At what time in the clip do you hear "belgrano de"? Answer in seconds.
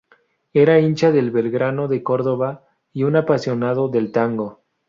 1.29-2.01